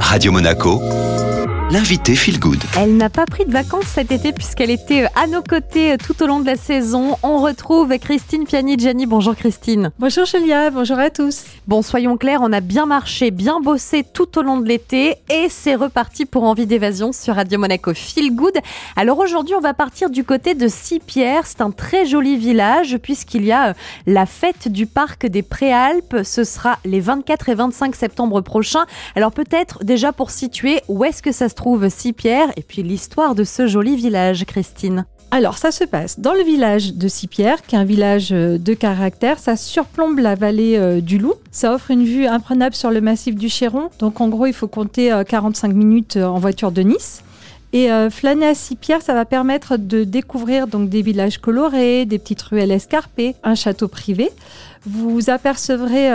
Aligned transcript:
Radio 0.00 0.32
Monaco, 0.32 0.80
l'invité 1.70 2.14
Feel 2.14 2.38
Good. 2.38 2.62
Elle 2.78 2.96
n'a 2.96 3.10
pas 3.10 3.26
pris 3.26 3.44
de 3.44 3.50
vacances 3.50 3.86
cet 3.86 4.12
été 4.12 4.32
puisqu'elle 4.32 4.70
était 4.70 5.04
euh, 5.04 5.08
à 5.16 5.26
nos 5.26 5.42
côtés 5.42 5.92
euh, 5.92 5.96
tout 5.96 6.22
au 6.22 6.26
long 6.26 6.38
de 6.38 6.46
la 6.46 6.54
saison. 6.54 7.16
On 7.24 7.38
retrouve 7.38 7.98
Christine 7.98 8.44
Piani-Gianni. 8.44 9.06
Bonjour 9.06 9.34
Christine. 9.34 9.90
Bonjour 9.98 10.26
Julia, 10.26 10.70
bonjour 10.70 10.98
à 10.98 11.10
tous. 11.10 11.42
Bon, 11.66 11.82
soyons 11.82 12.16
clairs, 12.16 12.40
on 12.42 12.52
a 12.52 12.60
bien 12.60 12.86
marché, 12.86 13.32
bien 13.32 13.58
bossé 13.60 14.04
tout 14.04 14.38
au 14.38 14.42
long 14.42 14.58
de 14.58 14.68
l'été 14.68 15.16
et 15.28 15.48
c'est 15.48 15.74
reparti 15.74 16.24
pour 16.24 16.44
Envie 16.44 16.66
d'évasion 16.66 17.10
sur 17.10 17.34
Radio 17.34 17.58
Monaco 17.58 17.92
Feel 17.92 18.36
Good. 18.36 18.58
Alors 18.94 19.18
aujourd'hui, 19.18 19.56
on 19.56 19.60
va 19.60 19.74
partir 19.74 20.08
du 20.08 20.22
côté 20.22 20.54
de 20.54 20.68
Six-Pierres. 20.68 21.46
C'est 21.46 21.62
un 21.62 21.72
très 21.72 22.06
joli 22.06 22.36
village 22.36 22.96
puisqu'il 22.98 23.44
y 23.44 23.50
a 23.50 23.70
euh, 23.70 23.72
la 24.06 24.26
fête 24.26 24.68
du 24.68 24.86
parc 24.86 25.26
des 25.26 25.42
Préalpes. 25.42 26.18
Ce 26.22 26.44
sera 26.44 26.78
les 26.84 27.00
24 27.00 27.48
et 27.48 27.54
25 27.54 27.96
septembre 27.96 28.40
prochains. 28.40 28.86
Alors 29.16 29.32
peut-être 29.32 29.82
déjà 29.82 30.12
pour 30.12 30.30
situer 30.30 30.80
où 30.86 31.04
est-ce 31.04 31.22
que 31.22 31.32
ça 31.32 31.48
se 31.48 31.55
trouve 31.56 31.88
Six-Pierres 31.88 32.52
et 32.56 32.62
puis 32.62 32.84
l'histoire 32.84 33.34
de 33.34 33.42
ce 33.42 33.66
joli 33.66 33.96
village, 33.96 34.44
Christine. 34.44 35.06
Alors, 35.32 35.58
ça 35.58 35.72
se 35.72 35.82
passe 35.82 36.20
dans 36.20 36.34
le 36.34 36.42
village 36.42 36.94
de 36.94 37.08
Six-Pierres, 37.08 37.62
qui 37.62 37.74
est 37.74 37.78
un 37.78 37.84
village 37.84 38.28
euh, 38.32 38.58
de 38.58 38.74
caractère. 38.74 39.40
Ça 39.40 39.56
surplombe 39.56 40.20
la 40.20 40.36
vallée 40.36 40.76
euh, 40.76 41.00
du 41.00 41.18
Loup. 41.18 41.34
Ça 41.50 41.74
offre 41.74 41.90
une 41.90 42.04
vue 42.04 42.26
imprenable 42.26 42.76
sur 42.76 42.92
le 42.92 43.00
massif 43.00 43.34
du 43.34 43.48
Chéron. 43.48 43.90
Donc, 43.98 44.20
en 44.20 44.28
gros, 44.28 44.46
il 44.46 44.52
faut 44.52 44.68
compter 44.68 45.12
45 45.28 45.70
euh, 45.70 45.74
minutes 45.74 46.16
en 46.16 46.38
voiture 46.38 46.70
de 46.70 46.82
Nice. 46.82 47.22
Et 47.76 47.90
flâner 48.10 48.46
à 48.46 48.54
Six-Pierres, 48.54 49.02
ça 49.02 49.12
va 49.12 49.26
permettre 49.26 49.76
de 49.76 50.04
découvrir 50.04 50.66
donc 50.66 50.88
des 50.88 51.02
villages 51.02 51.36
colorés, 51.36 52.06
des 52.06 52.18
petites 52.18 52.40
ruelles 52.40 52.70
escarpées, 52.70 53.34
un 53.44 53.54
château 53.54 53.86
privé. 53.86 54.30
Vous 54.86 55.28
apercevrez 55.28 56.10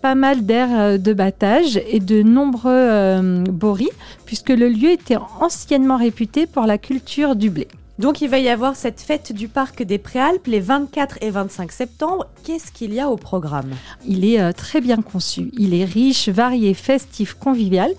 pas 0.00 0.14
mal 0.14 0.46
d'aires 0.46 0.98
de 0.98 1.12
battage 1.12 1.78
et 1.86 2.00
de 2.00 2.22
nombreux 2.22 3.42
boris, 3.50 3.90
puisque 4.24 4.48
le 4.48 4.70
lieu 4.70 4.90
était 4.90 5.18
anciennement 5.40 5.98
réputé 5.98 6.46
pour 6.46 6.64
la 6.64 6.78
culture 6.78 7.36
du 7.36 7.50
blé. 7.50 7.68
Donc 7.98 8.20
il 8.20 8.28
va 8.28 8.38
y 8.38 8.48
avoir 8.48 8.74
cette 8.74 9.00
fête 9.00 9.32
du 9.32 9.48
parc 9.48 9.82
des 9.82 9.98
Préalpes 9.98 10.46
les 10.46 10.60
24 10.60 11.18
et 11.20 11.30
25 11.30 11.70
septembre. 11.70 12.26
Qu'est-ce 12.42 12.72
qu'il 12.72 12.94
y 12.94 13.00
a 13.00 13.08
au 13.08 13.16
programme? 13.16 13.70
Il 14.06 14.24
est 14.24 14.40
euh, 14.40 14.52
très 14.52 14.80
bien 14.80 14.96
conçu. 14.96 15.52
Il 15.56 15.72
est 15.72 15.84
riche, 15.84 16.28
varié, 16.28 16.74
festif, 16.74 17.34
convivial. 17.34 17.92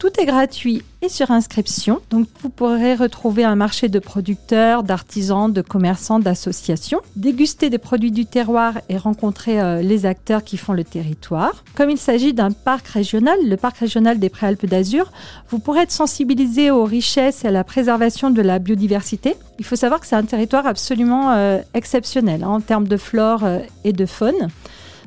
Tout 0.00 0.18
est 0.18 0.24
gratuit 0.24 0.82
et 1.02 1.10
sur 1.10 1.30
inscription. 1.30 2.00
Donc 2.08 2.26
vous 2.40 2.48
pourrez 2.48 2.94
retrouver 2.94 3.44
un 3.44 3.54
marché 3.54 3.90
de 3.90 3.98
producteurs, 3.98 4.82
d'artisans, 4.82 5.52
de 5.52 5.60
commerçants, 5.60 6.18
d'associations, 6.18 7.02
déguster 7.16 7.68
des 7.68 7.76
produits 7.76 8.10
du 8.10 8.24
terroir 8.24 8.80
et 8.88 8.96
rencontrer 8.96 9.60
euh, 9.60 9.82
les 9.82 10.06
acteurs 10.06 10.42
qui 10.42 10.56
font 10.56 10.72
le 10.72 10.84
territoire. 10.84 11.64
Comme 11.74 11.90
il 11.90 11.98
s'agit 11.98 12.32
d'un 12.32 12.50
parc 12.50 12.88
régional, 12.88 13.38
le 13.46 13.58
parc 13.58 13.76
régional 13.76 14.18
des 14.18 14.30
Préalpes 14.30 14.64
d'Azur, 14.64 15.12
vous 15.50 15.58
pourrez 15.58 15.80
être 15.80 15.92
sensibilisé 15.92 16.70
aux 16.70 16.84
richesses 16.84 17.44
et 17.44 17.48
à 17.48 17.50
la 17.50 17.62
préservation 17.62 18.30
de 18.30 18.40
la 18.40 18.58
biodiversité. 18.58 19.36
Il 19.58 19.66
faut 19.66 19.76
savoir 19.76 20.00
que 20.00 20.06
c'est 20.06 20.16
un 20.16 20.24
territoire 20.24 20.66
absolument 20.66 21.32
euh, 21.32 21.58
exceptionnel 21.74 22.42
hein, 22.42 22.48
en 22.48 22.60
termes 22.62 22.88
de 22.88 22.96
flore 22.96 23.44
euh, 23.44 23.58
et 23.84 23.92
de 23.92 24.06
faune. 24.06 24.48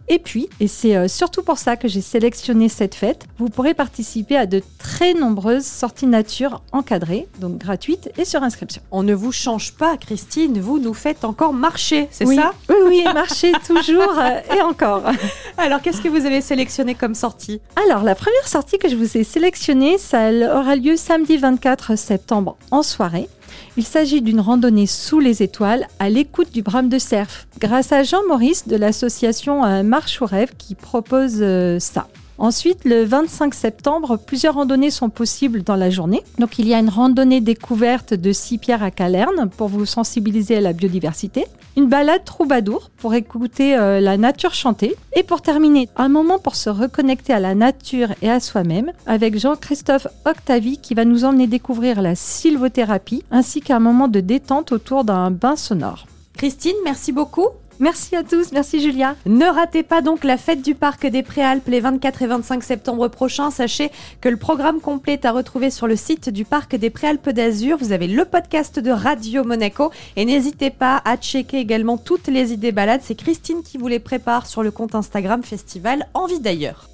Et 0.09 0.19
puis, 0.19 0.49
et 0.59 0.67
c'est 0.67 0.95
euh, 0.95 1.07
surtout 1.07 1.43
pour 1.43 1.57
ça 1.57 1.77
que 1.77 1.87
j'ai 1.87 2.01
sélectionné 2.01 2.67
cette 2.67 2.93
fête, 2.93 3.25
vous 3.37 3.49
pourrez 3.49 3.73
participer 3.73 4.35
à 4.35 4.45
de 4.45 4.61
très 4.77 5.13
nombreuses 5.13 5.65
sorties 5.65 6.07
nature 6.07 6.61
encadrées, 6.71 7.27
donc 7.39 7.57
gratuites 7.57 8.11
et 8.17 8.25
sur 8.25 8.43
inscription. 8.43 8.81
On 8.91 9.03
ne 9.03 9.13
vous 9.13 9.31
change 9.31 9.73
pas, 9.73 9.95
Christine, 9.97 10.59
vous 10.59 10.79
nous 10.79 10.93
faites 10.93 11.23
encore 11.23 11.53
marcher, 11.53 12.07
c'est 12.11 12.25
oui, 12.25 12.35
ça? 12.35 12.53
Oui, 12.69 12.75
oui, 12.85 13.03
marcher 13.13 13.53
toujours 13.67 14.19
euh, 14.19 14.39
et 14.55 14.61
encore. 14.61 15.03
Alors, 15.57 15.81
qu'est-ce 15.81 16.01
que 16.01 16.09
vous 16.09 16.25
avez 16.25 16.41
sélectionné 16.41 16.95
comme 16.95 17.15
sortie? 17.15 17.61
Alors, 17.87 18.03
la 18.03 18.15
première 18.15 18.47
sortie 18.47 18.77
que 18.77 18.89
je 18.89 18.95
vous 18.95 19.17
ai 19.17 19.23
sélectionnée, 19.23 19.97
ça 19.97 20.31
aura 20.31 20.75
lieu 20.75 20.97
samedi 20.97 21.37
24 21.37 21.97
septembre 21.97 22.57
en 22.71 22.83
soirée. 22.83 23.29
Il 23.77 23.83
s'agit 23.83 24.21
d'une 24.21 24.39
randonnée 24.39 24.87
sous 24.87 25.19
les 25.19 25.43
étoiles 25.43 25.87
à 25.99 26.09
l'écoute 26.09 26.51
du 26.51 26.61
brame 26.61 26.89
de 26.89 26.99
cerf, 26.99 27.47
grâce 27.59 27.91
à 27.91 28.03
Jean-Maurice 28.03 28.67
de 28.67 28.75
l'association 28.75 29.83
Marche 29.83 30.21
au 30.21 30.25
rêve 30.25 30.53
qui 30.57 30.75
propose 30.75 31.37
euh, 31.41 31.79
ça. 31.79 32.07
Ensuite, 32.37 32.83
le 32.83 33.03
25 33.03 33.53
septembre, 33.53 34.17
plusieurs 34.17 34.55
randonnées 34.55 34.89
sont 34.89 35.09
possibles 35.09 35.63
dans 35.63 35.75
la 35.75 35.89
journée. 35.89 36.23
Donc, 36.39 36.57
il 36.57 36.67
y 36.67 36.73
a 36.73 36.79
une 36.79 36.89
randonnée 36.89 37.41
découverte 37.41 38.13
de 38.13 38.31
Six-Pierres 38.31 38.83
à 38.83 38.91
Calerne 38.91 39.49
pour 39.55 39.67
vous 39.67 39.85
sensibiliser 39.85 40.57
à 40.57 40.61
la 40.61 40.73
biodiversité. 40.73 41.45
Une 41.77 41.87
balade 41.87 42.23
troubadour 42.23 42.89
pour 42.97 43.13
écouter 43.13 43.77
euh, 43.77 43.99
la 43.99 44.17
nature 44.17 44.53
chanter. 44.53 44.95
Et 45.15 45.23
pour 45.23 45.41
terminer, 45.41 45.89
un 45.95 46.09
moment 46.09 46.39
pour 46.39 46.55
se 46.55 46.69
reconnecter 46.69 47.33
à 47.33 47.39
la 47.39 47.55
nature 47.55 48.09
et 48.21 48.29
à 48.29 48.39
soi-même 48.39 48.91
avec 49.05 49.37
Jean-Christophe 49.37 50.07
Octavie 50.25 50.77
qui 50.77 50.93
va 50.93 51.05
nous 51.05 51.25
emmener 51.25 51.47
découvrir 51.47 52.01
la 52.01 52.15
sylvothérapie 52.15 53.23
ainsi 53.31 53.61
qu'un 53.61 53.79
moment 53.79 54.07
de 54.07 54.19
détente 54.19 54.71
autour 54.71 55.03
d'un 55.03 55.31
bain 55.31 55.55
sonore. 55.55 56.05
Christine, 56.35 56.75
merci 56.83 57.11
beaucoup. 57.11 57.47
Merci 57.79 58.15
à 58.15 58.23
tous, 58.23 58.51
merci 58.51 58.79
Julia. 58.81 59.15
Ne 59.25 59.45
ratez 59.45 59.81
pas 59.83 60.01
donc 60.01 60.23
la 60.23 60.37
fête 60.37 60.61
du 60.61 60.75
Parc 60.75 61.07
des 61.07 61.23
Préalpes 61.23 61.67
les 61.67 61.79
24 61.79 62.21
et 62.21 62.27
25 62.27 62.63
septembre 62.63 63.07
prochains. 63.07 63.49
Sachez 63.49 63.91
que 64.21 64.29
le 64.29 64.37
programme 64.37 64.79
complet 64.79 65.13
est 65.13 65.25
à 65.25 65.31
retrouver 65.31 65.71
sur 65.71 65.87
le 65.87 65.95
site 65.95 66.29
du 66.29 66.45
Parc 66.45 66.75
des 66.75 66.89
Préalpes 66.89 67.29
d'Azur. 67.29 67.77
Vous 67.79 67.91
avez 67.91 68.07
le 68.07 68.25
podcast 68.25 68.79
de 68.79 68.91
Radio 68.91 69.43
Monaco 69.43 69.91
et 70.15 70.25
n'hésitez 70.25 70.69
pas 70.69 71.01
à 71.03 71.17
checker 71.17 71.57
également 71.57 71.97
toutes 71.97 72.27
les 72.27 72.53
idées 72.53 72.71
balades. 72.71 73.01
C'est 73.03 73.15
Christine 73.15 73.63
qui 73.63 73.77
vous 73.77 73.87
les 73.87 73.99
prépare 73.99 74.45
sur 74.45 74.61
le 74.61 74.71
compte 74.71 74.93
Instagram 74.93 75.41
Festival 75.41 76.07
Envie 76.13 76.39
d'ailleurs. 76.39 76.89